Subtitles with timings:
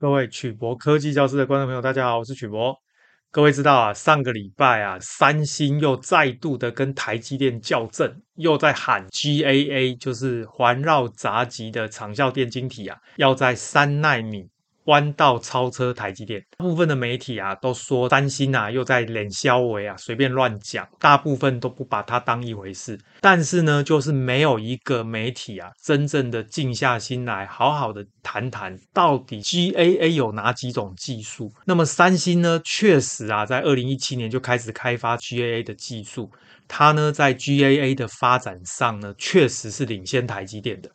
[0.00, 2.72] 各位曲博科技教室的观众朋友，大家好，我是曲博。
[3.32, 14.48] 各位知道啊，上个礼拜啊，三星又再度的跟台积电较正，又在喊 GAA，就是环绕杂极的长效电晶体啊，要在三纳米。
[14.88, 22.98] 弯道超车台积电，部分的媒体啊都说三星啊又在脸消微啊随便乱讲，大部分都不把它当一回事。
[23.20, 31.52] 但是呢，就是没有一个媒体啊真正的静下心来，好好的谈谈到底 GAA 有哪几种技术。
[31.66, 36.30] 那么三星呢，确实啊在二零一七年就开始开发 GAA 的技术，
[36.66, 40.90] 它呢在 GAA 的发展上呢确实是领先台积电的。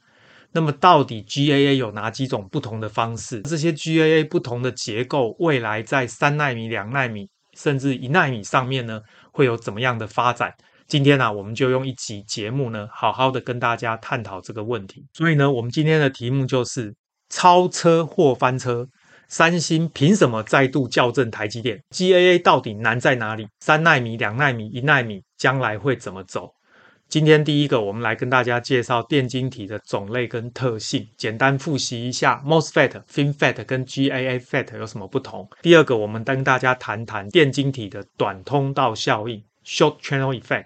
[0.53, 3.41] 那么到底 GAA 有哪几种不同的方式？
[3.41, 10.53] 这些 GAA 不同的结构，未来在三纳米、两纳米甚至一纳米上面呢，会有怎么样的发展？
[10.85, 15.03] 今天呢、啊，我们就用一集节目呢，好好的跟大家探讨这个问题。
[15.13, 16.93] 所以呢，我们今天的题目就是
[17.29, 18.87] 超车或翻车，
[19.27, 23.47] 三星凭什么再度校正台积电？GAA 到底难在哪里？
[23.61, 26.51] 三纳米、两纳米、一纳米将来会怎么走？
[27.13, 35.47] 今天第一个，我们来跟大家介绍电晶体的种类跟特性，简单复习一下 MOSFET、FinFET 跟 GAA FET 有什么不同。
[35.61, 40.65] 第二个，我们跟大家谈谈电晶体的短通道效应 （Short Channel Effect）。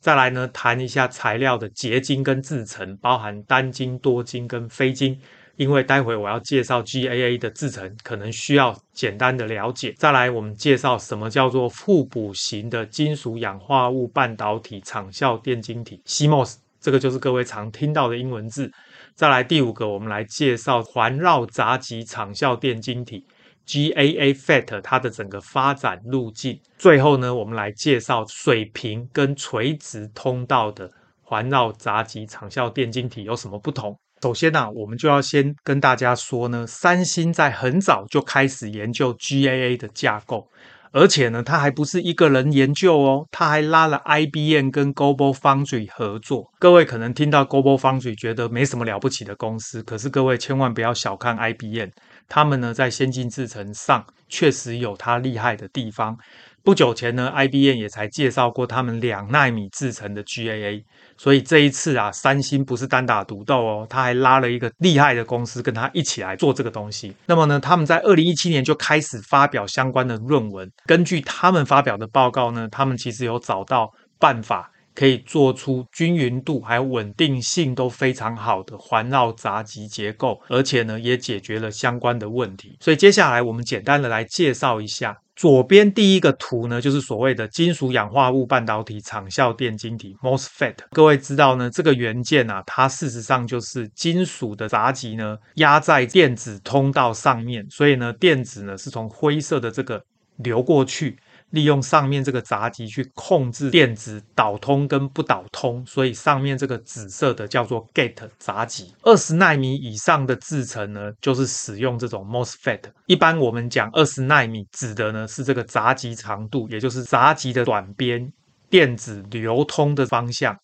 [0.00, 5.20] 再来呢，谈一下材料的结晶跟制程，包含单晶、多晶跟非晶。
[5.56, 9.94] 因为待会我要介绍 GAA 的制程，可能需要简单的了解。
[9.96, 18.70] 再来，我们介绍什么叫做互补型的金属氧化物半导体场效电晶体 （CMOS），这个就是各位常听到的英文字。
[19.14, 23.24] 再来第五个，我们来介绍环绕杂极场效电晶体
[23.64, 26.60] GAA FET 它的整个发展路径。
[26.76, 30.90] 最后呢，我们来介绍水平跟垂直通道的
[31.22, 33.96] 环绕杂极场效电晶体有什么不同。
[34.24, 40.48] 首先呢、啊，我们就要先跟大家说呢，三星在很早就开始研究 GAA 的架构，
[40.92, 46.50] 而且呢，他还不是一个人研究哦，他还拉了 IBM 跟 Global Foundry 合作。
[46.58, 51.90] 各位可能听到 Global Foundry 觉得没什么了不起的公司，可是各位千万不要小看 IBM，
[52.26, 56.16] 他们呢在先进制程上确实有它厉害的地方。
[56.64, 60.82] 不久前呢，IBM 也才介绍过他们两纳米制成的 GAA，
[61.18, 67.14] 所以这一次啊，三星不是单打独斗哦，他还拉了一个厉害的公司跟他一起来做这个东西。
[67.26, 74.70] 那么呢，他们在二零一七年就开始发表相关的论文，根据他们发表的报告呢，他们其实有找到办法。
[74.94, 82.76] 可以做出均匀度还有稳定性都非常好的环绕闸极结构，而且呢也解决了相关的问题。
[82.80, 90.74] 所以接下来我们简单的来介绍一下左边第一个图呢，就是所谓的金属氧化物半导体场效电晶体 MOSFET。
[90.92, 100.00] 各位知道呢，这个元件啊，它事实上就是金属的杂极呢压在电子通道上面，所以呢电子呢是从灰色的这个
[100.36, 101.16] 流过去。
[101.54, 108.92] 利用上面这个闸极去控制电子导通跟不导通，所以上面这个紫色的叫做 gate 闸极。
[109.02, 112.80] 二十纳米以上的制程呢，就是使用这种 MOSFET。
[113.06, 118.32] 一般我们讲二十纳米，指的呢是这个闸极长度，也就是闸极的短边，
[118.68, 120.56] 电子流通的方向。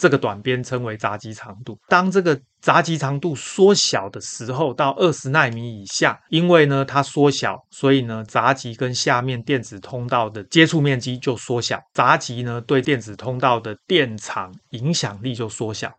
[0.00, 1.78] 这个短边称为闸极长度。
[1.86, 15.92] 当这个闸极长度缩小的时候，到二十奈米以下，因为呢它缩小，所以呢闸极跟下面电子通道的接触面积就缩小，闸极呢对电子通道的电场影响力就缩小，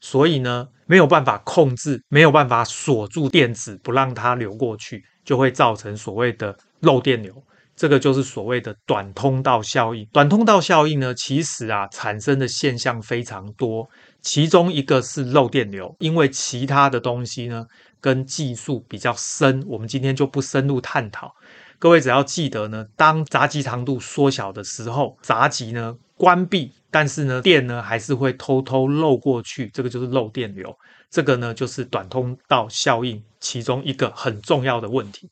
[0.00, 7.34] 所以呢没有办法控制，没有办法锁住电子不让它流过去，就会造成所谓的漏电流。
[7.82, 10.06] 这个就是所谓的短通道效应。
[10.12, 13.84] 短通道效应呢，其实啊产生的现象非常多，
[14.20, 15.92] 其中一个是漏电流。
[15.98, 17.66] 因为其他的东西呢
[18.00, 21.34] 跟技术比较深，我们今天就不深入探讨。
[21.80, 30.72] 各位只要记得呢，当闸极长度缩小的时候，闸极呢关闭，但是呢电呢还是会偷偷漏过去，这个就是漏电流。
[31.10, 35.28] 这个呢就是短通道效应其中一个很重要的问题。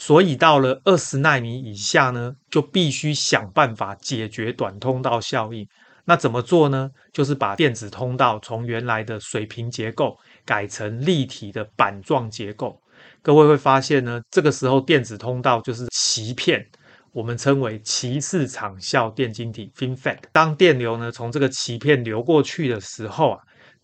[0.00, 5.68] 所以到了二十纳米以下呢，就必须想办法解决短通道效应。
[6.06, 6.90] 那怎么做呢？
[7.12, 12.80] 就是把电子通道从原来的水平结构改成立体的板状结构。
[13.20, 16.66] 各位会发现呢，这个时候电子通道就是鳍片，
[17.12, 20.16] 我们称为鳍式场效电晶体 （FinFET）。
[20.32, 23.38] 当电流呢从这个鳍片流过去的时候啊。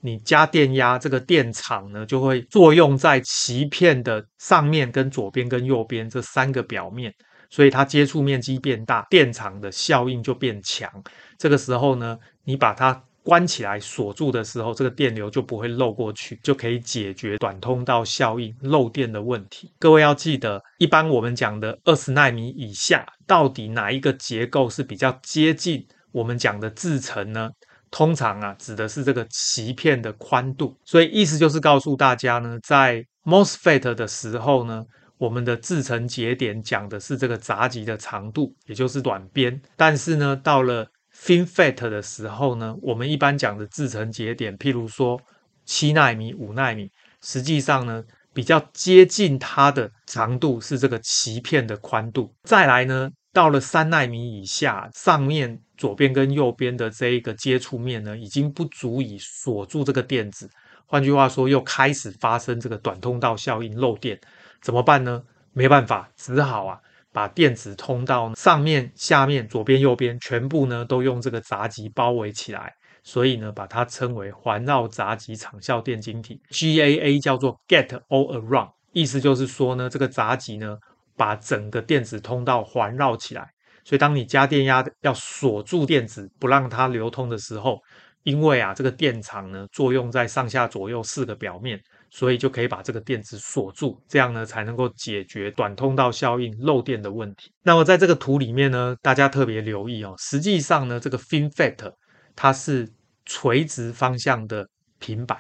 [0.06, 7.12] 你加电压，这个电场呢就会作用在鳍片的上面、跟左边、跟右边这三个表面，
[7.50, 10.88] 所以它接触面积变大，电场的效应就变强。
[11.36, 19.72] 这个时候呢，你把它关起来锁住的时候，这个电流就不会漏过去，就可以解决短通道效应漏电的问题。
[19.80, 27.50] 各位要记得，一般我们讲的二十奈米以下，到底哪一个结构是比较接近我们讲的制程呢？
[27.96, 30.76] 通常啊，指的是这个鳍片的宽度。
[30.84, 34.84] 所以意思就是告诉大家呢，在 MOSFET 的时候呢，
[35.16, 39.58] 我们的制程节点讲的是这个闸极的长度，也就是短边。
[39.76, 40.86] 但是呢，到了
[41.18, 45.18] FinFET 的时候呢，我们一般讲的制程节点，譬如说
[45.64, 46.90] 七纳米、五纳米，
[47.22, 48.04] 实际上呢，
[48.34, 52.30] 比较接近它的长度是这个鳍片的宽度。
[52.42, 60.48] 再来呢，到了三纳米以下，上面左边跟右边的这一个接触面呢，已经不足以锁住这个电子。
[60.86, 64.18] 换句话说，又开始发生这个短通道效应漏电。
[64.62, 65.22] 怎么办呢？
[65.52, 66.78] 没办法，只好啊，
[67.12, 72.72] 把电子通道上面、下面、左边、右边全部呢都用这个闸极包围起来。
[73.02, 78.70] 所以呢，把它称为环绕闸极场效电晶体 （GAA），叫做 “get All Around。
[78.92, 80.76] 意思就是说呢，这个闸极呢
[81.16, 83.48] 把整个电子通道环绕起来。
[83.86, 87.78] 所以当你加电压要锁住电子，不让它流通的时候，
[88.24, 91.80] 因为啊这个电场呢作用在上下左右四个表面。
[92.08, 97.50] 所以就可以把这个电子锁住，这样呢才能够解决短通道效应漏电的问题。
[97.62, 101.92] 那么在这个图里面呢，大家特别留意哦，实际上呢，这个 FinFET
[102.34, 102.88] 它是
[103.26, 104.66] 垂直方向的
[104.98, 105.38] 平板。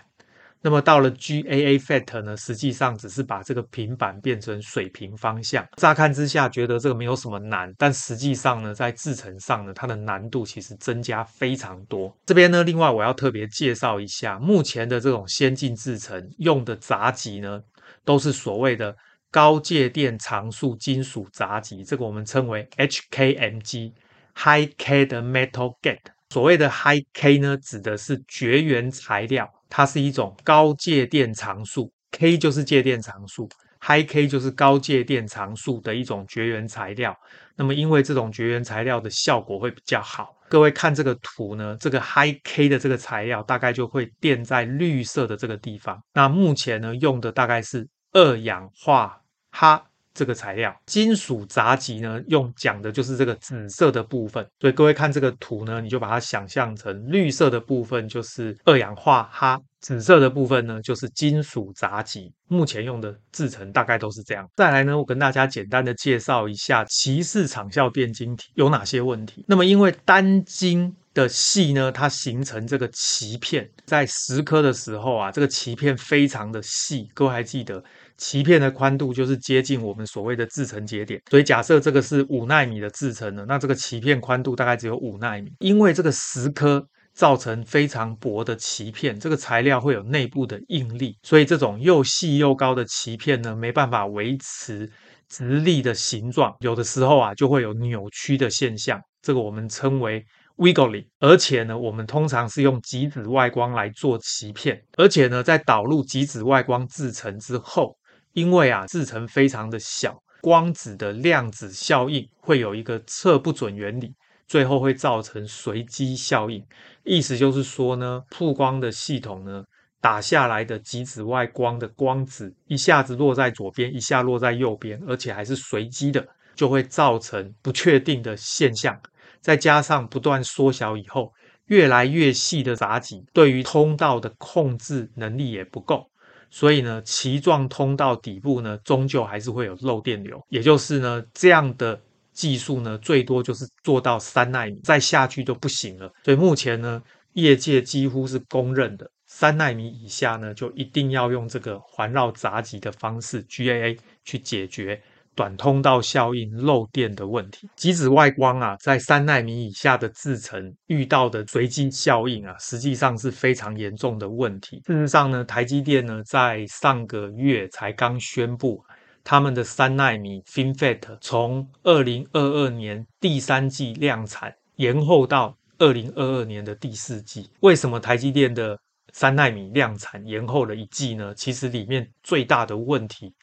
[0.66, 5.64] 那么到了 GAA Fat 呢，实际上只是把这个平板变成水平方向。
[5.76, 12.12] 乍看之下觉得这个没有什么难，但实际上呢，在制程上呢，它的难度其实增加非常多。
[12.26, 17.62] 这边呢，另外我要特别介绍一下，目前的这种先进制程用的杂极呢，
[18.04, 18.92] 都是所谓的
[19.30, 26.00] 高介电常数金属杂极，这个我们称为 HKMG（High K 的 Metal Gate）。
[26.30, 29.48] 所谓的 High K 呢，指的是绝缘材料。
[29.68, 33.48] 它是一种高介电常数，K 就是介电常数
[33.80, 37.16] ，High K 就是高介电常数的一种绝缘材料。
[37.56, 46.02] 那么，因为这种绝缘材料的效果会比较好，各位看这个图呢，这个 High K 的这个材料大概就会垫在绿色的这个地方。
[46.12, 49.20] 那目前呢，用的大概是二氧化
[49.50, 49.82] 哈。
[50.16, 54.44] 这个材料，金属杂极呢，用讲的就是这个紫色的部分。
[54.58, 62.32] 所以各位看这个图呢，你就把它想象成绿色的部分就是二氧化銦，紫色的部分呢就是金属杂极。
[62.48, 64.48] 目前用的制程大概都是这样。
[64.56, 69.44] 再来呢，我跟大家简单的介绍一下鳍式场效变晶体有哪些问题。
[69.46, 77.10] 那么因为单晶的细呢，它形成这个鳍片，在蚀刻的时候啊，这个鳍片非常的细。
[77.12, 77.82] 各位还记得？
[78.18, 85.52] 鳍片的宽度就是接近我们所谓的制程节点，所以假设这个是五纳米的制程呢，那这个鳍片宽度大概只有五纳米。
[85.58, 94.90] 因为这个蚀刻造成非常薄的鳍片，这个材料会有内部的应力，所以这种又细又高的鳍片呢，没办法维持
[95.28, 100.24] 直立的形状，有的时候啊就会有扭曲的现象，这个我们称为
[100.56, 101.06] wiggling。
[101.20, 107.94] 而且呢，我们通常是用极紫外光来做鳍片，而且呢，在导入极紫外光制程之后。
[108.36, 114.12] 因为啊，制程非常的小，光子的量子效应会有一个测不准原理，
[114.46, 116.62] 最后会造成随机效应。
[117.02, 119.64] 意思就是说呢，曝光的系统呢，
[120.02, 126.22] 打下来的极紫外光的光子一下子落在左边，一下落在右边，而且还是随机的，
[126.54, 129.00] 就会造成不确定的现象。
[129.40, 131.32] 再加上不断缩小以后，
[131.68, 136.06] 越来越细的闸极，对于通道的控制能力也不够。
[136.50, 140.40] 所以呢，鳍状通道底部呢，终究还是会有漏电流。
[140.48, 142.00] 也就是呢，这样的
[142.32, 146.10] 技术呢，最多就是做到三纳米，再下去就不行了。
[146.24, 155.02] 所以目前呢，业界几乎是公认的，三纳米以下呢，就一定要用这个环绕闸极的方式 GAA 去解决。
[155.36, 164.82] 短通道效应漏电的问题，极紫外光啊，在三纳米以下的制程遇到的随机效应啊，实际上是非常严重的问题。
[164.86, 168.82] 事实上呢，台积电呢在上个月才刚宣布，
[169.22, 177.50] 他们的三纳米 FinFET 从二零二二年第三季量产延后到二零二二年的第四季。
[177.60, 178.78] 为什么台积电的
[179.12, 181.34] 三纳米量产延后了一季呢？
[181.34, 183.34] 其实里面最大的问题。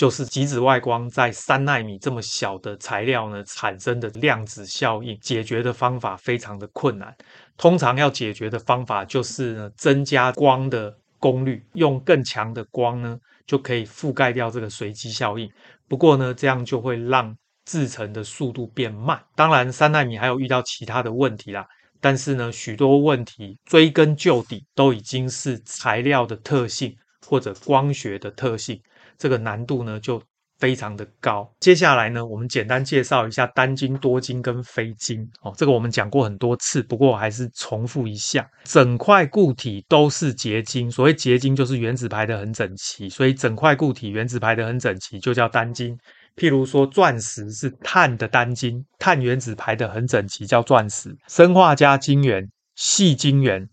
[0.00, 7.14] 就是极紫外光在三纳米这么小的材料呢产生的量子效应，解决的方法非常的困难。
[7.58, 15.46] 通常要解决的方法就是呢增加光的功率，用更强的光呢就可以覆盖掉这个随机效应。
[15.86, 19.22] 不过呢这样就会让制成的速度变慢。
[19.36, 21.66] 当然三纳米还有遇到其他的问题啦，
[22.00, 28.80] 但是呢，许多问题追根究底都已经是材料的特性或者光学的特性，
[29.20, 30.20] 这个难度呢就
[30.58, 31.48] 非常的高。
[31.60, 35.26] 接下来呢，我们简单介绍一下单晶、多晶跟非晶。
[35.42, 45.96] 哦，这个我们讲过很多次，不过我还是重复一下：整块固体都是结晶，所谓结晶就是原子排得很整齐，所以整块固体原子排得很整齐就叫单晶。
[46.36, 51.14] 譬如说，钻石是碳的单晶，碳原子排得很整齐叫钻石。
[51.28, 53.68] 生化加晶圆、细晶圆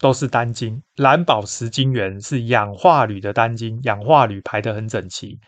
[0.00, 0.82] 都是单晶。
[0.96, 5.38] 蓝宝石晶圆是氧化铝的单晶，氧化铝排得很整齐。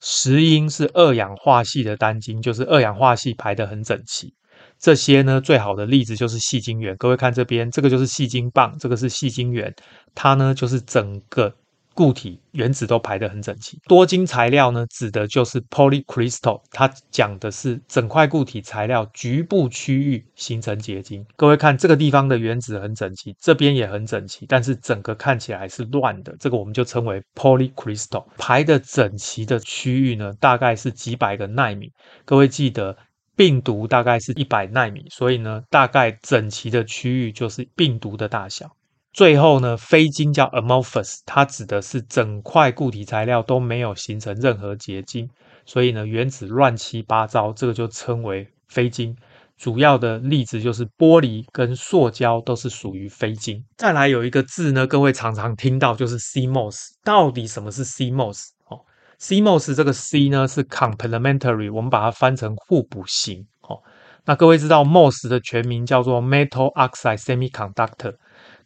[0.00, 4.32] 石英是二氧化系的单晶，就是二氧化系排得很整齐。
[4.78, 6.96] 这些呢，最好的例子就是细晶圆。
[6.96, 9.74] 各位看这边，这个就是细晶棒，这个是细晶圆，
[10.14, 11.52] 它呢就是整个
[11.98, 13.76] 固体原子都排得很整齐。
[13.88, 21.26] 多晶材料呢，指的就是 polycrystal，它讲的是整块固体材料局部区域形成结晶。
[21.34, 28.24] 各位看这个地方的原子很整齐，这边也很整齐，但是整个看起来是乱的，这个我们就称为 polycrystal。
[28.38, 31.90] 排得整齐的区域呢，大概是几百个纳米。
[32.24, 32.96] 各位记得，
[33.34, 38.70] 病毒大概是一百纳米，所以呢，大概整齐的区域就是病毒的大小。
[39.18, 45.28] 最后呢，非晶叫 amorphous，它指的是整块固体材料都没有形成任何结晶，
[45.66, 49.16] 所以呢，原子乱七八糟，这个就称为非晶。
[49.56, 53.60] 主要的例子就是玻璃跟塑胶都是属于非晶。
[53.76, 58.50] 再来有一个字呢，各位常常听到就是 CMOS，到底什么是 CMOS？
[58.68, 58.78] 哦
[59.18, 63.44] ，CMOS 这个 C 呢是 complementary，我们把它翻成互补型。
[63.62, 63.82] 哦，
[64.26, 68.14] 那各位知道 MOS 的全名叫做 Metal Oxide Semiconductor。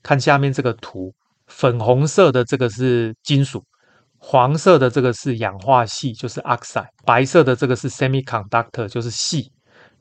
[0.02, 1.12] 看下面这个图，
[1.46, 3.62] 粉红色的这个是金属，
[4.18, 9.52] 黄色的这个是氧化系，就是 oxide，白色的这个是 semiconductor，就是系。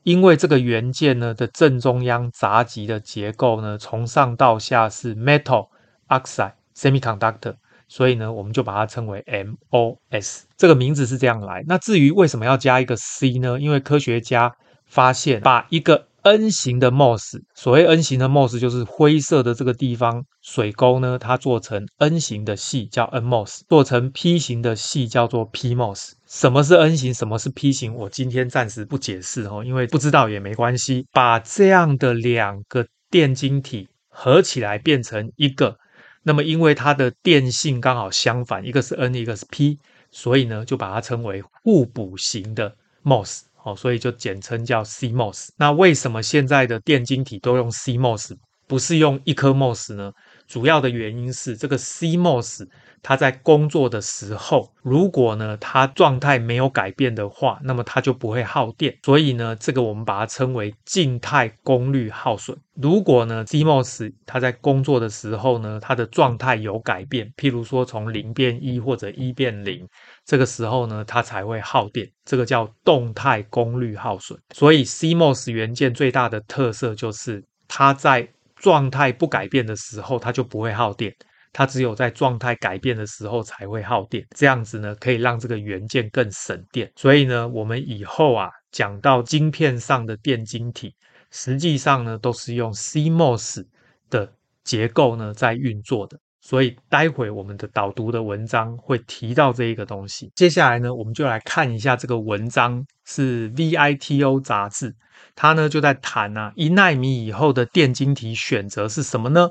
[0.04, 5.68] 因为这个元件呢的正中央杂极的结构呢，从上到下是 metal
[6.08, 7.54] oxide semiconductor，
[7.86, 10.42] 所以呢，我们就把它称为 MOS。
[10.56, 11.62] 这个名字是这样来。
[11.68, 13.60] 那至于为什么要加一个 C 呢？
[13.60, 14.52] 因为科学家
[14.86, 26.12] 发现把一个 N 型的 MOS，所谓 N 型的 MOS 就是灰色的这个地方水沟呢，它做成 N 型的系叫 NMOS，做成 P 型的系叫做 PMOS。
[26.26, 27.94] 什么是 N 型，什么是 P 型？
[27.94, 31.06] 我今天暂时不解释哦，因为不知道也没关系。
[31.12, 35.76] 把这样的两个电晶体合起来变成一个，
[36.22, 39.78] 那么因为它的电性刚好相反，一个是 N，一个是 P，
[40.10, 43.40] 所以呢就把它称为互补型的 MOS。
[43.64, 45.48] 哦，所以就简称叫 CMOS。
[45.56, 50.12] 那为什么现在的电晶体都用 CMOS，不是用一颗 MOS 呢？
[50.48, 52.66] 主要的原因是这个 CMOS
[53.02, 58.96] 它在工作的时候，如果呢它状态没有改变的话，那么它就不会耗电。
[59.02, 62.56] 所以呢，这个我们把它称为静态功率耗损。
[62.74, 69.86] 如果呢 CMOS 它在工作的时候呢，它的状态有改变，譬如说从零变一或者一变零。
[70.24, 74.38] 这个时候呢，它才会耗电，这个叫动态功率耗损。
[74.54, 81.10] 所以 CMOS 元件最大的特色就是，它在状态不改变的时候，它就不会耗电；
[81.52, 84.26] 它只有在状态改变的时候才会耗电。
[84.36, 86.90] 这样子呢，可以让这个元件更省电。
[86.96, 90.94] 所以呢，我们以后啊讲到晶片上的电晶体，
[91.30, 93.64] 实际上呢都是用 CMOS
[94.08, 94.32] 的
[94.64, 96.18] 结构呢在运作的。
[96.44, 100.32] 所以待会我们的导读的文章会提到这一个东西。
[100.34, 104.92] 接下来呢，我们就来看一下这个文章，是 VITO 杂志，
[105.36, 109.48] 它呢就在谈啊，一纳米以后的电晶体选择是什么呢？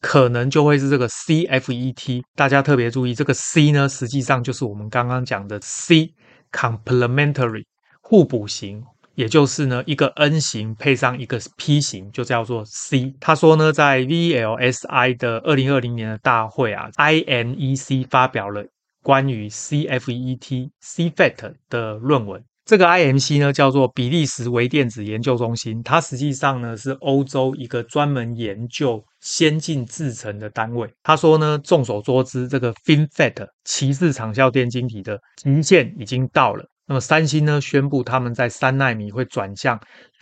[0.00, 2.22] 可能就会是这个 CFET。
[2.34, 7.64] 大家特别注意，这个 C 呢，实际上就是我们刚刚讲的 C，complementary，
[8.00, 8.82] 互补型。
[9.16, 13.14] 也就是呢，一个 N 型配上一个 P 型，就叫做 C。
[13.20, 18.64] 他说呢，在 VLSI 的二零二零年的大会啊，INEC 发表了
[19.02, 22.42] 关于 CFET、CFET 的论文。
[22.70, 30.88] 这个 IMC 呢，叫做比利时微电子研究中心，它实际上呢是欧洲一个专门研究先进制程的单位。
[31.02, 36.64] 他说呢，众所周知，这个 FinFET 鳍式场效电晶体的极限已经到了。
[36.86, 39.76] 那么三星呢宣布他们在三奈米会转向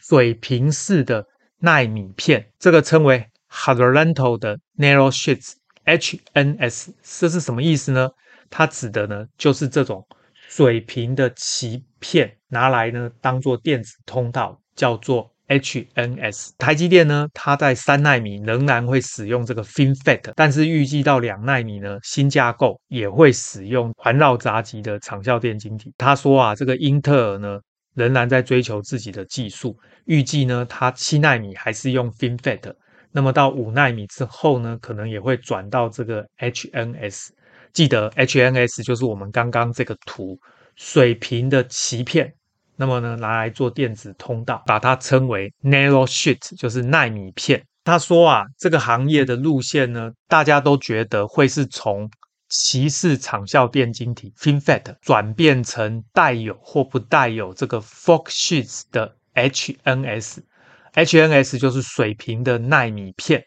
[0.09, 1.23] 水平式的
[1.59, 6.89] 奈米片，这个称为 Horizontal 的 Narrow Sheets（HNS）。
[7.03, 8.09] 这是什么意思呢？
[8.49, 10.03] 它指的呢就是这种
[10.49, 15.31] 水平的鳍片，拿来呢当做电子通道，叫做。
[15.49, 25.91] HNS 台积电呢，它在三奈米仍然会使用这个 FinFET，但是预计到两奈米呢，新架构也会使用环绕杂极的长效电晶体。
[25.97, 27.59] 他说啊，这个英特尔呢
[27.95, 29.75] 仍然在追求自己的技术，
[30.05, 32.75] 预计呢它七奈米还是用 FinFET，
[33.11, 37.29] 那么到五奈米之后呢，可能也会转到这个 HNS。
[37.73, 40.39] 记得 HNS 就是我们刚刚这个图
[40.77, 42.33] 水平的鳍片，
[42.77, 47.63] 那么呢拿来做电子通道，把它称为 narrow sheet，就是奈米片。
[47.85, 52.09] 他说啊，这个行业的路线呢，大家都觉得会是从
[52.51, 63.43] 鳍式场效电晶体 FinFET 转变成带有或不带有这个 Forksheets 的 HNS，HNS 就是水平的奈米片，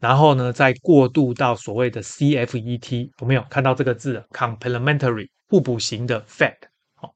[0.00, 6.54] 然后呢再过渡到所谓的 CFET，有没有看到这个字？Complementary 互补型的 FET，
[7.00, 7.10] 哦，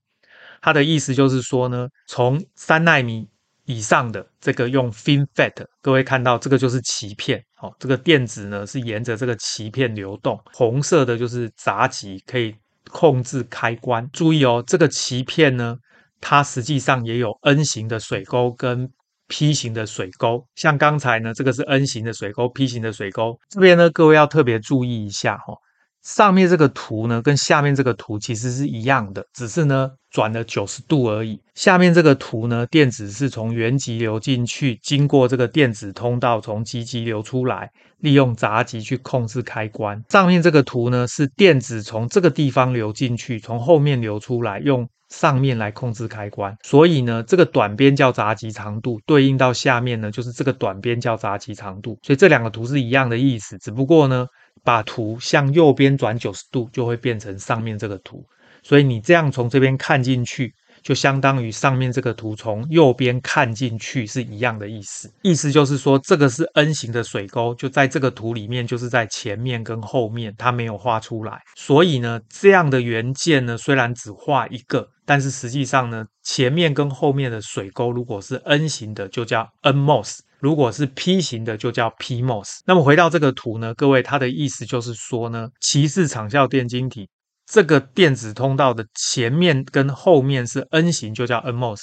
[0.61, 3.29] 它的意思就是说呢，从三纳米。
[3.65, 12.53] 以上的这个用 FinFET，各位看到这个就是鳍片，哦，这个电子呢是沿着这个鳍片流动，红色的就是闸极，可以
[12.91, 14.07] 控制开关。
[14.13, 15.77] 注意哦，这个鳍片呢，
[16.21, 18.91] 它实际上也有 N 型的水沟跟
[19.33, 25.55] P 型的水沟，像刚才呢，这个是 N 型的水沟，P 型的水沟，这边呢，各位要特别注意一下哈、
[26.03, 31.41] 上面这个图呢，跟下面这个图其实是一样的，只是呢转了九十度而已。
[31.55, 40.03] 下面这个图呢，电子是从原极流进去，经过这个电子通道从极极流出来，利用闸极去控制开关。
[40.09, 46.57] 上面这个图呢，是电子从这个地方流进去，从后面流出来，用上面来控制开关。
[46.65, 51.97] 所以呢，这个短边叫闸极长度，对应到下面呢，就是这个短边叫闸极长度。
[52.03, 54.27] 所以这两个图是一样的意思，只不过呢。
[54.65, 58.25] 把图向右边转九十度，就会变成上面这个图。
[58.63, 65.13] 所以你这样从这边看进去，就相当于上面这个图从右边看进去是一样的意思。
[65.23, 71.41] 意思就是说，这个是 N 型的水沟，就在这个图里面，就是在前面跟后面，它没有画出来。
[71.57, 80.21] 所以呢，这样的元件呢，虽然只画一个，但是实际上呢，前面跟后面的水沟如果是 N 型的，就叫 NMOS。
[80.43, 82.63] 如果是 P 型的，就叫 PMOS。
[82.67, 87.09] 那么回到这个图呢，各位，它的意思就是说呢，鳍式场效电晶体
[87.47, 91.79] 这个电子通道的前面跟后面是 N 型，就叫 NMOS；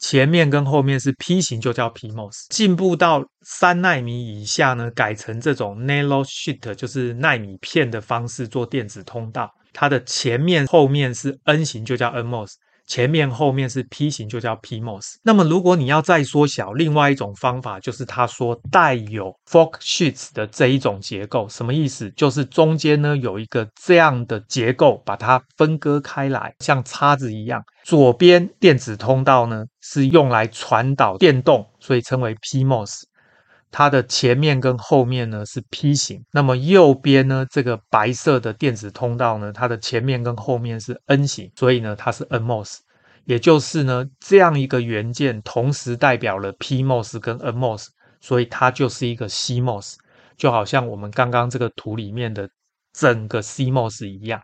[0.00, 2.46] 前面跟后面是 P 型，就叫 PMOS。
[2.48, 12.54] 进步到三奈米以下呢，改成这种 Nanosheet，就是奈米片的方式做电子通道，它的前面后面是 N 型，就叫 NMOS。
[12.92, 15.14] 前面后面是 P 型，就叫 PMOS。
[15.22, 22.10] 那么如果你要再缩小，另外一种方法就是他说带有 Forksheets 的这一种结构，什么意思？
[22.14, 27.64] 就是中间呢有一个这样的结构，把它分割开来，像叉子一样。
[27.82, 33.04] 左边电子通道呢是用来传导电动，所以称为 PMOS。
[33.72, 42.80] 它的前面跟后面呢是 P 型，那么右边呢这个白色的电子通道呢，它的前面跟后面是 N 型，所以呢它是 NMOS，
[43.24, 47.86] 也就是呢这样一个元件同时代表了 PMOS 跟 NMOS，
[48.20, 49.94] 所以它就是一个 CMOS，
[50.36, 52.46] 就好像我们刚刚这个图里面的
[52.92, 54.42] 整个 CMOS 一样。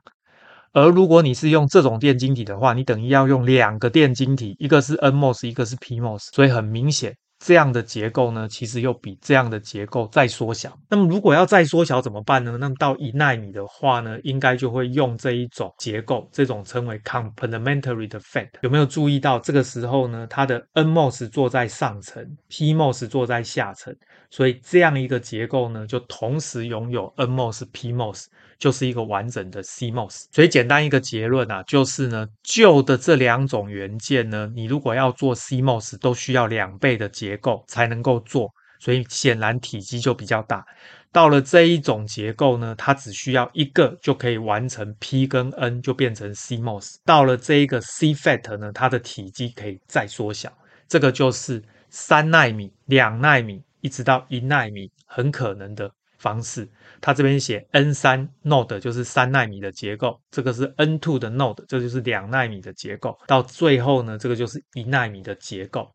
[0.73, 7.15] 而如果你是用这种电晶体的话，你等于要用两个电晶体，一个是 NMOS，一个是 PMOS，所以很明显。
[7.39, 10.77] 这样的结构呢，其实又比这样的结构再缩小。
[10.89, 12.57] 那么如果要再缩小怎么办呢？
[12.59, 18.49] 那么到一奈米的话呢，应该就会用这一种结构，这种称为 complementary 的 FET。
[18.63, 20.27] 有没有注意到这个时候呢？
[20.29, 23.95] 它的 NMOS 坐在上层，PMOS 坐在下层，
[24.31, 28.27] 所以这样一个结构呢，就同时拥有 NMOS、PMOS。
[28.59, 40.65] 就是一个完整的 CMOS，所以简单一个结论啊，就是呢，旧的这两种元件呢，你如果要做 CMOS，都需要两倍的结构才能够做，所以显然体积就比较大。
[41.11, 46.97] 到了这一种结构呢，它只需要一个就可以完成 P 跟 N 就变成 CMOS。
[47.05, 50.53] 到了这一个 CFET 呢，它的体积可以再缩小，
[50.87, 56.69] 这个就是三纳米、两纳米一直到一纳米很可能的方式。
[57.01, 65.89] 它这边写 N 三 node 就是三奈米的结构，这个是 N two 的 node，这就是两奈米的结构，到最后呢，这个就是一奈米的结构。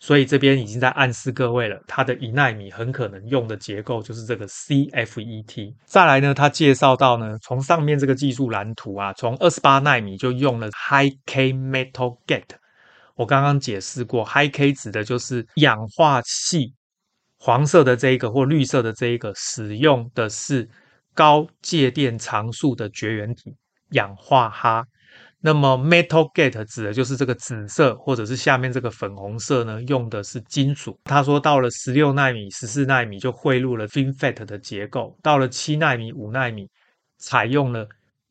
[0.00, 5.74] 所以这边已经在暗示各位了，它的一奈米很可能用的结构就是这个 CFET。
[5.86, 12.56] 再来呢，它介绍到呢，从上面这个技术蓝图啊，从二十八纳米就用了 High K Metal Gate。
[13.16, 16.74] 我刚刚解释过，High K 指的就是氧化系。
[17.38, 20.68] 黄色的这一个或绿色的这一个使用的是
[21.14, 23.54] 高介电常数的绝缘体
[23.90, 24.84] 氧化锌，
[25.40, 30.98] 那么 metal gate 指的就是这个紫色或者是下面这个粉红色呢，用的是金属。
[31.04, 36.68] 他说到了十六奈米、十四奈米就汇入了 FinFET 的结构，到了七奈米、五奈米
[37.18, 37.88] 采用了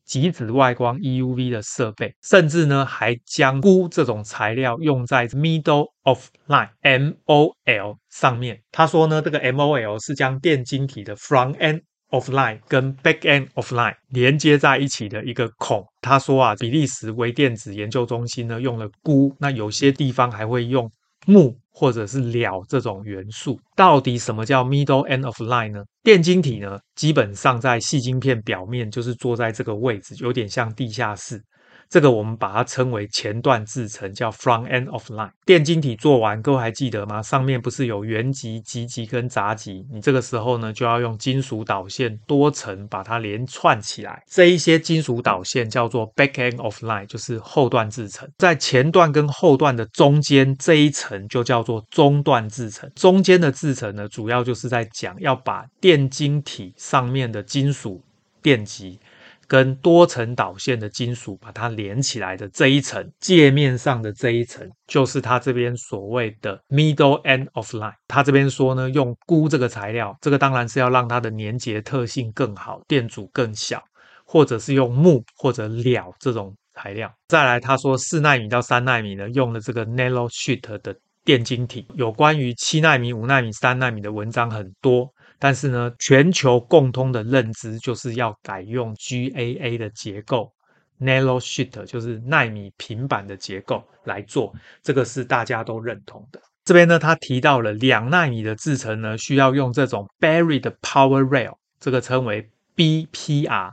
[0.08, 8.58] 极紫外光 EUV 的设备，甚至呢还将钴这种材料用在 middle of line MOL 上面。
[8.72, 15.84] 他说呢，这个 MOL 是将电晶体的 front end of line 跟 back end of line 连接在一起的一个孔。
[16.00, 20.90] 他说啊，比利时微电子研究中心呢用了钴，那有些地方还会用
[21.26, 23.58] 木或者是了这种元素。
[23.76, 25.82] 到底什么叫 middle end of line 呢？
[26.02, 31.42] 电晶体呢，基本上在细晶片表面就是坐在这个位置，有点像地下室。
[31.88, 35.30] 这个我们把它称为前段制程，叫 front end of line。
[35.46, 37.22] 电晶体做完，各位还记得吗？
[37.22, 39.86] 上面不是有原极、极极跟杂极？
[39.90, 44.22] 你这个时候呢，就要用金属导线多层把它连串起来。
[44.28, 48.28] 这一些金属导线叫做 back end of line，就是后段制程。
[48.36, 52.90] 在前段跟后段的中间这一层就叫做中段制程。
[52.94, 58.02] 中间的制程呢，主要就是在讲要把电晶体上面的金属
[58.42, 59.00] 电极。
[59.48, 67.94] 跟多层导线的金属把它连起来的这一层界面上的这一层，就是它这边所谓的 middle end of line。
[68.06, 73.82] 它这边说呢，用钴这个材料，这个当然是要让它的粘结特性更好，电阻更小，
[74.24, 77.10] 或者是用鉬或者鈈这种材料。
[77.28, 81.86] 再来，他说四纳米到三纳米呢，用了这个 nanosheet 的电晶体。
[81.94, 85.10] 有关于七纳米、五纳米、三纳米的文章很多。
[85.38, 90.52] 但是呢，全球共通的认知就是要改用 GAA 的结构
[91.00, 96.40] ，nanosheet 就是奈米平板的结构来做，这个是大家都认同的。
[96.64, 103.70] 这边呢，他提到了两纳米的制程呢，需要用这种 buried power rail，这个称为 BPR，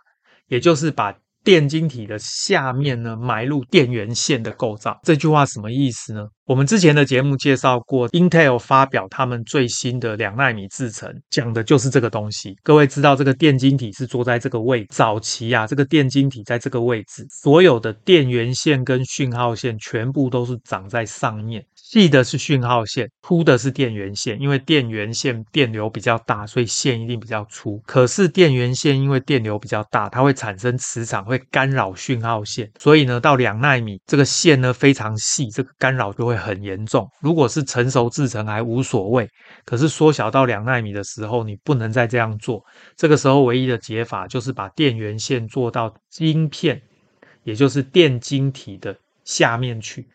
[0.48, 1.16] 也就是把。
[1.46, 6.28] 电晶体的下面呢，埋入电源线的构造，这句话什么意思呢？
[6.46, 12.56] 我们之前的节目介绍过，Intel 发表他们最新的两奈米制程，讲的就是这个东西。
[12.64, 21.64] 各位知道这个电晶体是坐在这个位置，早期啊，这个电晶体在这个位置，所有的电源线跟讯号线全部都是长在上面。
[21.96, 24.38] 细的是讯号线，粗的是电源线。
[24.42, 27.82] 因为电源线电流比较大，所以线一定比较粗。
[27.86, 32.70] 可是电源线因为电流比较大，它会产生磁场，会干扰讯号线。
[32.80, 37.10] 所以呢，到两纳米这个线呢非常细，这个干扰就会很严重。
[37.22, 39.26] 如果是成熟制程还无所谓，
[39.64, 42.62] 可是缩小到两纳米的时候，你不能再这样做。
[42.98, 46.82] 这个时候唯一的解法就是把电源线做到晶片，
[47.44, 50.06] 也就是电晶体的下面去。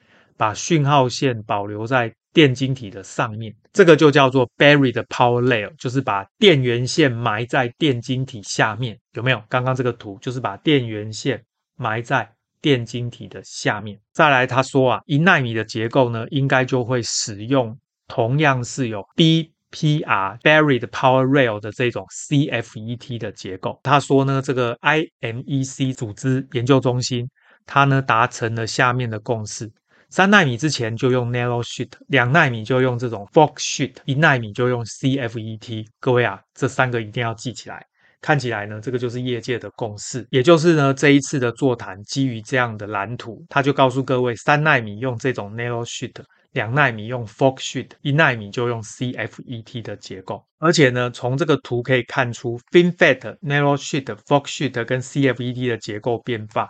[0.40, 9.42] 把讯号线保留在电晶体的上面，这个就叫做 buried power layer，就是把电源线埋在电晶体下面，有没有？
[9.50, 11.44] 刚刚这个图就是把电源线
[11.76, 12.26] 埋在
[12.62, 14.00] 电晶体的下面。
[14.14, 17.76] 再来，他说啊，一纳米的结构呢，应该就会使用
[18.08, 23.78] 同样是有 BPR buried power rail 的这种 CFET 的结构。
[23.82, 27.28] 他说呢，这个 IMEC 组织研究中心，
[27.66, 29.70] 它呢达成了下面的共识。
[30.10, 35.86] 三奈米之前就用 narrow sheet，两奈米就用这种 forksheet，一奈米就用 CFET。
[36.00, 37.86] 各位啊，这三个一定要记起来。
[38.20, 46.16] 看起来呢，这个就是业界的共识，也就是呢这一次的座谈基于这样的蓝图，他就告诉各位，三奈米用这种 narrow sheet，
[46.52, 50.44] 两奈米用 forksheet，一奈米就用 CFET 的结构。
[50.58, 56.68] 而且呢，从这个图可以看出，FinFET、narrow sheet、forksheet 跟 CFET 的结构变化。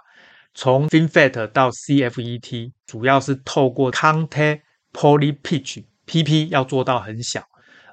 [0.53, 4.61] 从 FinFET 到 CFET，主要是透过 contact
[4.93, 7.43] poly pitch，PP 要做到很小，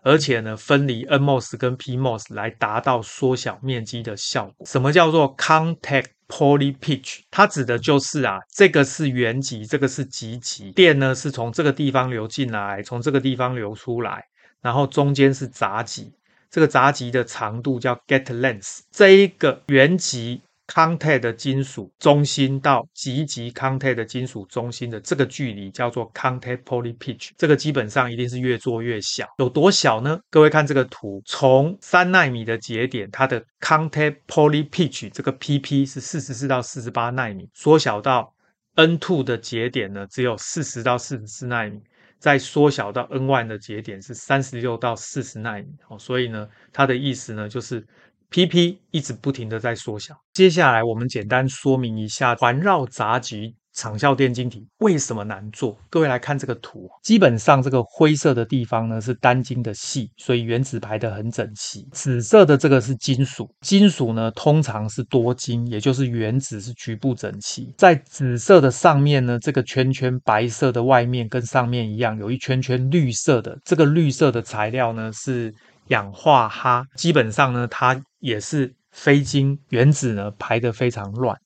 [0.02, 4.66] 而且呢分离 NMOS 跟 PMOS 来达到缩小面积的效果。
[4.66, 7.20] 什么叫做 contact poly pitch？
[7.30, 14.26] 它指的就是啊，这个是原极，这个是极极，电呢是从这个地方流进来，从这个地方流出来，
[14.62, 16.12] 然后中间是杂极，
[16.50, 20.42] 这个杂极的长度叫 gate length，这一个原极。
[20.68, 30.20] Contact 的金属中心到极极 contact 的金属中心的这个距离叫做 contact poly pitch，这个基本上一定是越做越小，有多小呢？
[30.30, 38.34] 各位看这个图，从三纳米的节点，它的 contact poly pitch 这个 pp 是四十四到四十八奈米，缩小到
[38.76, 41.82] N2 的节点呢，只有四十到四十四奈米，
[42.20, 45.70] 再缩小到 N1 的节点是三十六到四十奈米。
[45.88, 47.88] 哦，所以呢，它的意思呢就是。
[48.32, 50.16] PP 一直不停的在缩小。
[50.34, 55.78] 接下来我们简单说明一下环绕杂极长效电晶体为什么难做。
[55.90, 61.88] 各位来看这个图，基本上这个灰色的地方呢是单晶的细，所以原子排得很整齐。
[61.92, 67.72] 紫色的这个是金属，金属呢通常是多晶，也就是原子是局部整齐。
[67.78, 75.54] 在紫色的上面呢，这个圈圈白色的外面跟上面一样，有一圈圈绿色的，这个绿色的材料呢是。
[75.88, 81.38] 氧化哈基本上呢，它也是非晶，原子呢排得非常乱。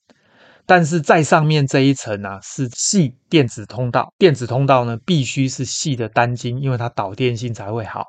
[0.64, 8.04] 但是在上面这一层啊是细电子通道，电子通道呢必须是细的单晶，因为它导电性才会好。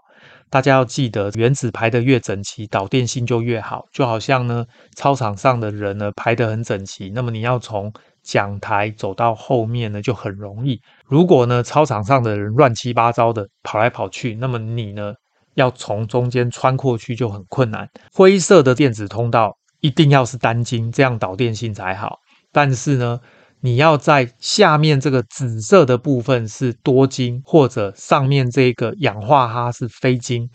[0.50, 3.84] 大家要记得，原子排得越整齐，导电性就越好。
[3.92, 4.64] 就好像呢，
[4.96, 7.92] 操场上的人呢排得很整齐，那么你要从
[8.22, 10.80] 讲台走到后面呢就很容易。
[11.08, 15.14] 如果呢操场上的人乱七八糟的跑来跑去，那么你呢
[15.56, 17.90] 要从中间穿过去就很困难。
[18.14, 22.18] 灰色的电子通道一定要是单晶，这样导电性才好。
[22.52, 23.20] 但是呢，
[23.62, 30.50] 你要在下面这个紫色的部分是多晶，或者上面这个氧化哈是非晶，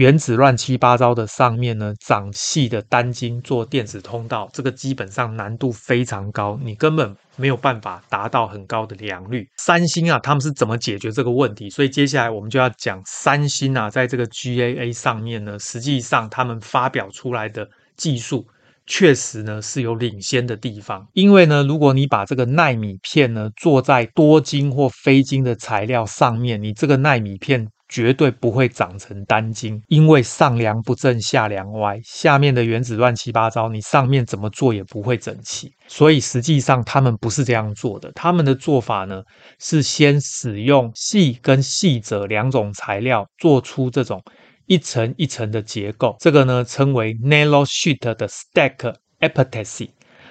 [0.00, 9.46] 原子乱七八糟的上面呢长细的单晶做电子通道，这个基本上难度非常高，你根本没有办法达到很高的良率。
[9.58, 11.68] 三星啊，他们是怎么解决这个问题？
[11.68, 18.46] 所以接下来我们就要讲三星啊，在这个 GAA 上面呢，实际上他们发表出来的技术。
[18.86, 35.70] 确实呢是有领先的地方，因为呢，如果你把这个奈米片呢做在多晶或非晶的材料上面，你这个奈米片绝对不会长成单晶，因为上梁不正下梁歪，下面的原子乱七八糟，你上面怎么做也不会整齐。
[35.88, 39.20] 所以实际上他们不是这样做的，他们的做法呢
[39.58, 44.22] 是先使用细跟矽鍺两种材料做出这种。
[44.66, 49.90] 一层一层的结构，这个呢称为 nanosheet 的 stack epitaxy。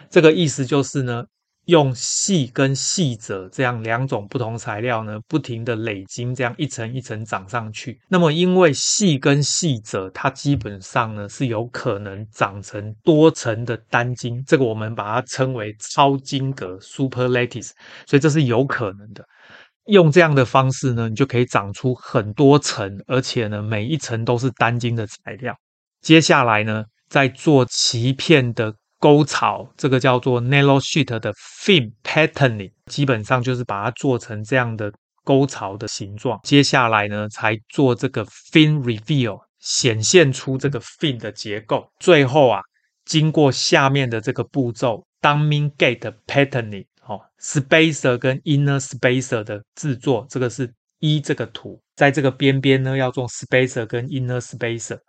[0.10, 1.26] 这个意思就是呢，
[1.70, 8.00] 用细跟细褶这样两种不同材料呢，不停的累积，这样一层一层长上去。
[8.08, 17.70] 那么因为细跟细褶，它基本上呢是有可能长成多层的单晶，这个我们把它称为超晶格 super lattice，
[18.08, 19.24] 所以这是有可能的。
[19.86, 25.56] 用这样的方式呢，你就可以长出很多层，而且呢，每一层都是单晶的材料。
[26.02, 34.92] 接下来呢，再做鳍片的沟槽，这个叫做 nanosheet 的 film patterning，基本上就是把它做成这样的
[35.24, 36.40] 沟槽的形状。
[36.44, 41.90] 接下来呢，才做这个 film reveal，显现出这个 film 的结构。
[42.00, 42.62] 最后啊，
[43.06, 46.86] 经过下面的这个步骤 d u m m i n g gate patterning。
[47.08, 55.00] 哦，spacer 跟 inner spacer 的制作，这个是一这个图，在这个边边呢要做 spacer 跟 inner spacer，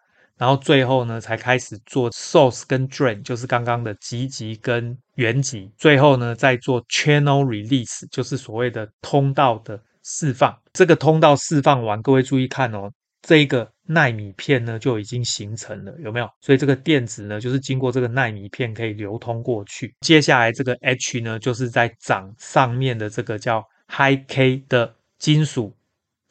[0.40, 10.59] 然后最后呢才开始做 source 跟 drain，就是刚刚的极极跟原极，最后呢再做 channel release，就是所谓的通道的释放。
[10.72, 12.90] 这个通道释放完，各位注意看哦。
[13.22, 16.31] 这一个奈米片呢就已经形成了，有没有？
[16.40, 19.94] 所以这个电子呢就是经过这个奈米片可以流通过去。
[20.00, 25.76] 接下来这个 H 呢就是在长上面的这个叫 High K 的金属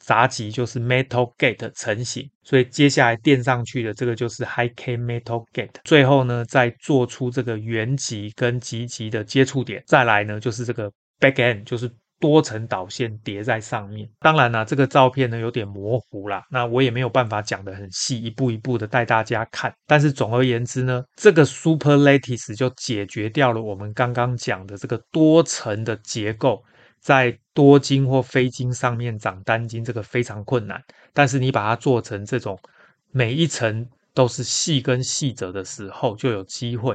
[0.00, 2.28] 闸极，就是 Metal Gate 成型。
[2.42, 5.76] 所以接下来垫上去的这个就是 High K Metal Gate。
[5.84, 9.82] 最后呢再做出这个原极跟极极的接触点。
[9.86, 11.90] 再来呢就是这个 Back End，就是。
[12.20, 19.72] 多层导线叠在上面，当然啦，这个照片呢有点模糊啦，那我也没有办法讲得很细，一步一步的带大家看。
[19.86, 26.62] 但是总而言之呢，这个 super lattice 就解决掉了我们刚刚讲的这个多层的结构，
[27.00, 30.80] 在多晶或非晶上面长单晶，这个非常困难。
[31.12, 32.58] 但是你把它做成这种
[33.10, 36.94] 每一层都是细跟细者的时候，就有机会。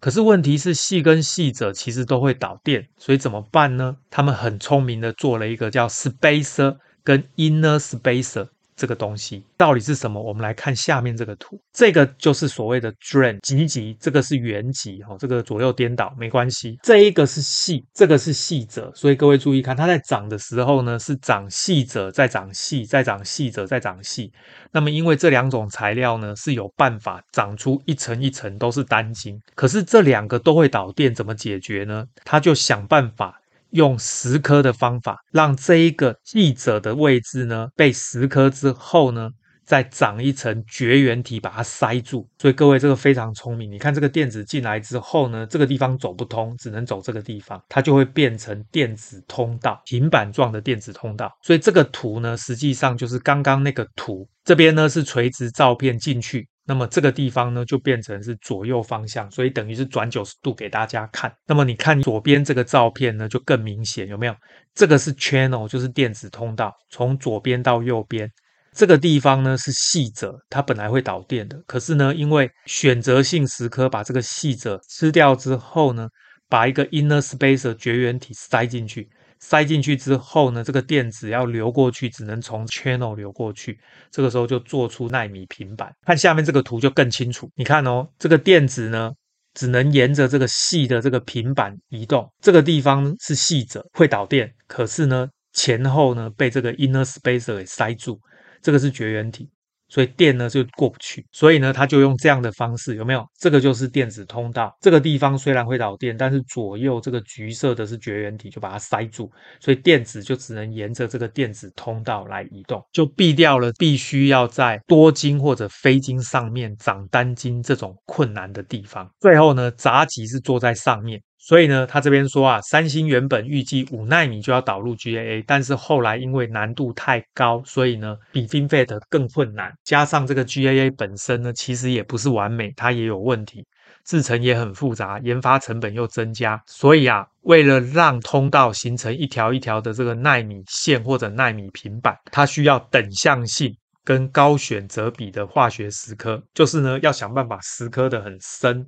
[0.00, 3.96] 可是问题是，细跟细者其实都会导电，所以怎么办呢？
[4.10, 8.48] 他们很聪明的做了一个叫 spacer 跟 inner spacer。
[8.78, 10.22] 这个东西到底是什么？
[10.22, 16.78] 我们来看下面这个图，这个就是所谓的 drain 极极，这个是原极哦，这个左右颠倒没关系。
[16.84, 24.30] 这一个是矽，这个是矽鍺，所以各位注意看，它在长的时候呢，是长矽鍺，再长矽，再长矽鍺，再长矽。
[24.70, 32.04] 那么因为这两种材料呢是有办法长出一层一层都是单晶，可是这两个都会导电，怎么解决呢？
[32.24, 33.40] 他就想办法。
[33.70, 39.30] 用蚀刻的方法，让这一个记者的位置呢被蚀刻之后呢，
[39.64, 42.26] 再长一层绝缘体把它塞住。
[42.38, 51.30] 所以各位这个非常聪明，你看这个电子进来之后呢，这个地方走不通，只能走这个地方，它就会变成电子通道，平板状的电子通道。
[51.42, 56.48] 所以这个图呢，实际上就是刚刚那个图，这边呢是垂直照片进去。
[56.68, 61.34] 那么这个地方呢，就变成是左右方向，所以等于是转九十度给大家看。
[61.46, 64.34] 那么你看左边这个照片呢，就更明显，有没有？
[64.74, 68.30] 这个是 channel，就是电子通道，从左边到右边，
[68.74, 76.06] 这个地方呢是细者，它本来会导电的，可是呢，因为选择性蚀刻把这个细者吃掉之后呢，
[76.50, 79.08] 把一个 inner spacer 绝缘体塞进去。
[79.40, 83.78] 塞进去之后呢，这个电子要流过去，只能从 channel 流过去。
[84.10, 85.94] 这个时候就做出奈米平板。
[86.02, 87.50] 看下面这个图就更清楚。
[87.54, 89.12] 你看哦，这个电子呢，
[89.54, 92.28] 只能沿着这个细的这个平板移动。
[92.40, 98.18] 这个地方是细者会导电，可是呢前后呢被这个 inner spacer 给塞住，
[98.60, 99.48] 这个是绝缘体。
[99.88, 103.24] 所以电呢就过不去，所以呢他就用这样的方式，有没有？
[103.38, 104.76] 这个就是电子通道。
[104.80, 119.08] 这个地方虽然会导电，但是左右这个橘色的是绝缘体，就把它塞住，所以电子就只能沿着这个电子通道来移动，就避掉了必须要在多晶或者非晶上面长单晶这种困难的地方。
[119.20, 121.20] 最后呢，杂极是坐在上面。
[121.40, 129.72] 所以呢，他这边说啊，三星原本预计五纳米就要导入 GAA，但是后来因为难度太高，所以呢比 FinFET 更困难。
[129.84, 133.64] 加上这个 GAA 本身呢，其实也不是完美，它也有问题，
[134.04, 136.60] 制程也很复杂，研发成本又增加。
[136.66, 143.72] 所以啊，为了让通道形成一条一条的这个纳米线或者纳米平板，它需要等向性
[144.04, 148.84] 跟高选择比的化学蚀刻，就是呢要想办法蚀刻得很深。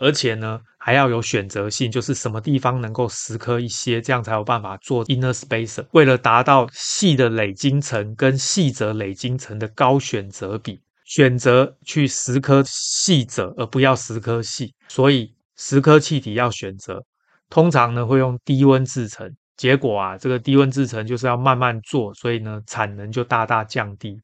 [0.00, 5.84] 而且呢，还要有选择性，就是什么地方能够蚀刻一些，这样才有办法做 inner spacer。
[5.92, 14.74] 为了达到细的累晶层跟细则磊晶层的高选择比，选择去蚀刻细则，而不要蚀刻细。
[14.88, 17.02] 所以蚀刻气体要选择，
[17.48, 19.30] 通常呢会用低温制成。
[19.56, 24.16] 结果啊，这个低温制成就是要慢慢做，所以呢产能就大大降低。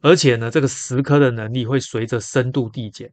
[0.00, 3.08] 而且呢，这个蚀刻的能力会随着深度递减。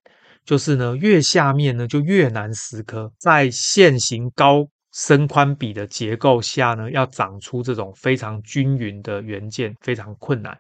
[0.50, 10.58] 就是呢，越下面呢就越难蚀刻，在线型高深宽比的结构下呢，要长出这种非常均匀的元件非常困难。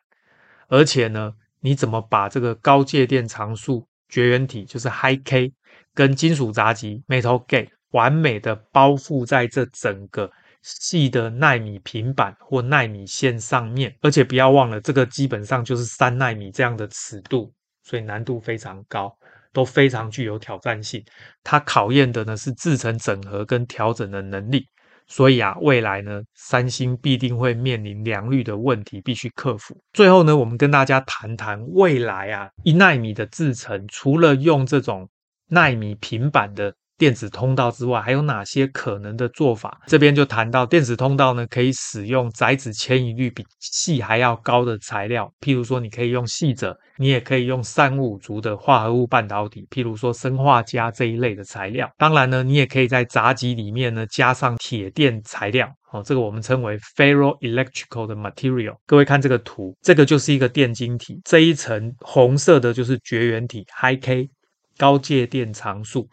[0.67, 5.51] 而且呢，你怎么把这个高介电长束绝缘体，就是 High K，
[5.95, 10.29] 跟金属杂极 Metal Gate 完美的包覆在这整个
[10.61, 13.95] 细的纳米平板或纳米线上面？
[14.01, 19.11] 而且不要忘了，这个基本上就是三纳米这样的尺度，所以难度非常高。
[19.53, 21.03] 都非常具有挑战性，
[21.43, 24.65] 它考验的呢是制程整合跟调整的能力，
[25.07, 29.75] 所以啊，未来呢，三星必定会面临良率的问题，必须克服。
[29.93, 35.09] 最后呢，我们跟大家谈谈未来啊，一纳米的制程，除了用这种
[35.47, 36.73] 纳米平板的。
[36.99, 39.79] 电子通道之外，还有哪些可能的做法？
[39.87, 51.89] 这边就谈到电子通道呢，可以使用载子迁移率比矽还要高的材料，譬如说，你可以用矽者，你也可以用三五族的化合物半导体，譬如说砷化镓这一类的材料。
[51.97, 58.75] 当然呢，你也可以在杂极里面呢加上铁电材料，哦，这个我们称为 ferroelectrical 的 material。
[58.85, 64.29] 各位看这个图，这个就是一个电晶体，这一层红色的就是绝缘体 High K
[64.77, 66.09] 高介电常数。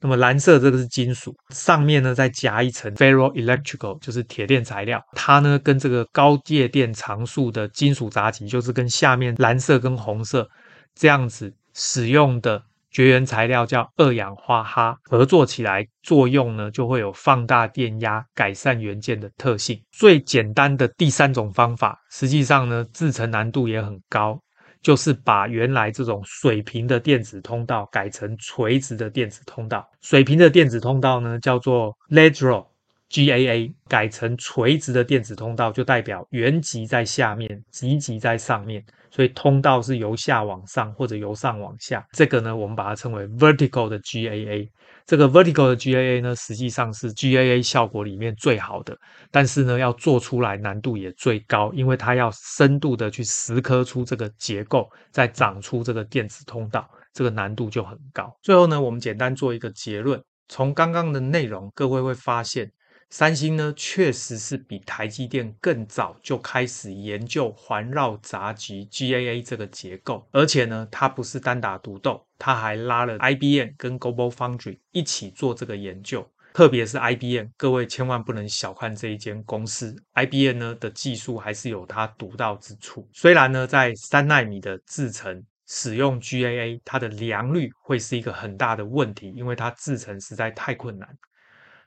[0.00, 5.02] 那么蓝色这个是金属，上面呢再夹一层 ferroelectrical，就是铁电材料。
[5.12, 10.48] 它呢跟这个高介电常数的金属杂极，就是跟下面蓝色跟红色
[10.94, 19.82] 这样子使用的绝缘材料叫二氧化哈合作起来，作用呢就会有放大电压、改善元件的特性。
[19.90, 24.40] 最简单的第三种方法，实际上呢制程难度也很高。
[24.80, 29.88] 就是把原来这种水平的电子通道改成垂直的电子通道。
[30.00, 32.66] 水平的电子通道呢，叫做 lateral
[33.10, 42.06] GAA，改成垂直的电子通道就代表原极在下面，极极在上面，所以通道是由下往上或者由上往下。
[42.12, 44.68] 这个呢，我们把它称为 vertical 的 GAA。
[45.06, 48.96] 这个 vertical 的 GAA 呢，实际上是 GAA 效果里面最好的，
[49.30, 58.30] 但是呢，要做出来难度也最高，因为它要深度的去蚀刻出这个结构，再长出这个电子通道，这个难度就很高。
[58.42, 62.70] 最后呢，我们简单做一个结论，从刚刚的内容，各位会发现。
[63.10, 76.28] 三星呢，确实是比台积电更早就开始研究环绕闸极 GAA 这个结构，而且呢，它不是单打独斗，它还拉了 IBM 跟 Global Foundry 一起做这个研究。
[76.52, 83.08] 特别是 IBM，各位千万不能小看这一间公司，IBM 呢的技术还是有它独到之处。
[83.12, 91.08] 虽然呢，在三奈米的制程使用 GAA，它的良率会是一个很大的问题，因为它制程实在太困难。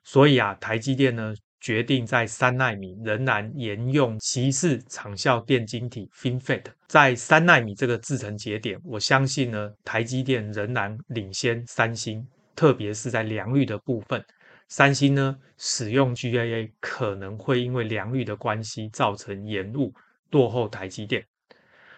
[0.03, 6.63] 所以啊，台积电呢决定在三纳米仍然沿用鳍式长效电晶体 FinFET。
[6.87, 14.23] 在三纳米这个制程节点，我相信呢，台积电仍然领先三星，特别是在良率的部分。
[14.67, 19.93] 三星呢使用 GAA 可能会因为良率的关系造成延误，
[20.31, 21.23] 落后台积电。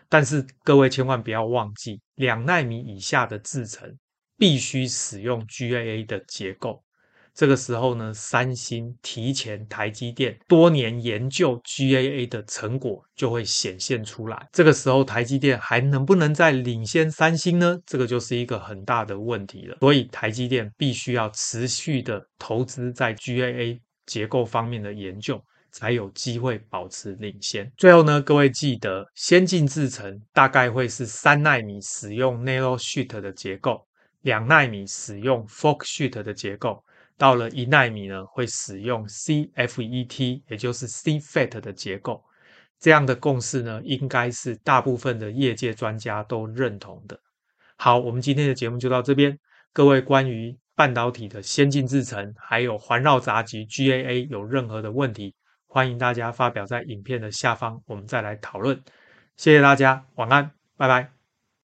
[0.09, 3.97] 但是各位千万不要忘记，两纳米以下的制程
[4.37, 6.83] 必须使用 GAA 的结构。
[7.33, 14.47] 这个时候呢，三星提前台积电多年研究 GAA 的成果就会显现出来。
[14.51, 17.79] 这个时候，台积电还能不能再领先三星呢？
[17.87, 19.77] 这个就是一个很大的问题了。
[19.79, 27.71] 所以，台积电必须要持续的投资在 GAA 结构方面的研究，才有机会保持领先。
[27.77, 33.87] 最后呢，各位记得，先进制程大概会是三纳米使用 Narrow Sheet 的结构，
[34.21, 36.83] 两纳米使用 Forksheet 的结构。
[37.17, 42.23] 到了一纳米呢，会使用 CFET，也就是 CFET 的结构。
[42.79, 47.17] 这样的共识呢，应该是大部分的业界专家都认同的。
[47.77, 49.39] 好，我们今天的节目就到这边。
[49.71, 55.33] 各位关于半导体的先进制程，还有环绕杂集 GAA 有任何的问题，
[55.67, 58.83] 欢迎大家发表在影片的下方，我们再来讨论。
[59.37, 61.22] 谢谢大家，晚安，拜拜。